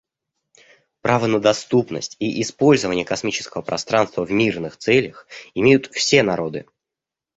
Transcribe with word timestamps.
Право 1.01 1.27
на 1.27 1.39
доступность 1.39 2.15
и 2.17 2.41
использование 2.41 3.05
космического 3.05 3.61
пространства 3.61 4.25
в 4.25 4.31
мирных 4.31 4.77
целях 4.77 5.27
имеют 5.53 5.93
все 5.93 6.23
народы. 6.23 6.65